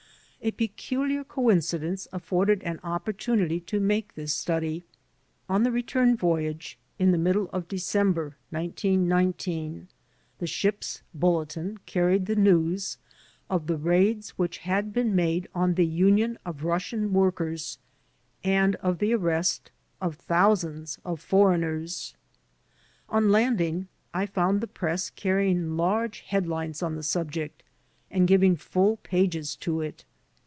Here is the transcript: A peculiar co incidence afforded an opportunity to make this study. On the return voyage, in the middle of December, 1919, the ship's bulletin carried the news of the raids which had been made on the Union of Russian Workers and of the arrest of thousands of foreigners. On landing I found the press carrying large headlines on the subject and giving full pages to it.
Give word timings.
A 0.43 0.49
peculiar 0.49 1.23
co 1.23 1.51
incidence 1.51 2.07
afforded 2.11 2.63
an 2.63 2.79
opportunity 2.83 3.59
to 3.59 3.79
make 3.79 4.15
this 4.15 4.33
study. 4.33 4.83
On 5.47 5.61
the 5.61 5.71
return 5.71 6.17
voyage, 6.17 6.79
in 6.97 7.11
the 7.11 7.19
middle 7.19 7.47
of 7.53 7.67
December, 7.67 8.37
1919, 8.49 9.87
the 10.39 10.47
ship's 10.47 11.03
bulletin 11.13 11.77
carried 11.85 12.25
the 12.25 12.35
news 12.35 12.97
of 13.51 13.67
the 13.67 13.77
raids 13.77 14.31
which 14.31 14.57
had 14.65 14.91
been 14.91 15.15
made 15.15 15.47
on 15.53 15.75
the 15.75 15.85
Union 15.85 16.39
of 16.43 16.63
Russian 16.63 17.13
Workers 17.13 17.77
and 18.43 18.73
of 18.77 18.97
the 18.97 19.13
arrest 19.13 19.69
of 20.01 20.15
thousands 20.15 20.97
of 21.05 21.21
foreigners. 21.21 22.15
On 23.09 23.29
landing 23.29 23.89
I 24.11 24.25
found 24.25 24.59
the 24.59 24.65
press 24.65 25.11
carrying 25.11 25.77
large 25.77 26.21
headlines 26.21 26.81
on 26.81 26.95
the 26.95 27.03
subject 27.03 27.61
and 28.09 28.27
giving 28.27 28.55
full 28.55 28.97
pages 29.03 29.55
to 29.57 29.81
it. 29.81 30.03